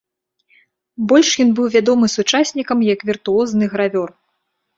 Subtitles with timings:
[1.11, 4.09] Больш ён быў вядомы сучаснікам як віртуозны гравёр.